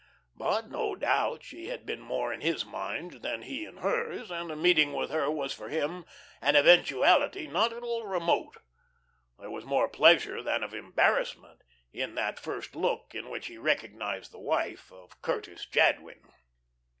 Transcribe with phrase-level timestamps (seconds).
[0.33, 4.49] But, no doubt, she had been more in his mind than he in hers, and
[4.49, 6.05] a meeting with her was for him
[6.41, 8.57] an eventuality not at all remote.
[9.37, 11.61] There was more of pleasure than of embarrassment
[11.93, 16.31] in that first look in which he recognised the wife of Curtis Jadwin.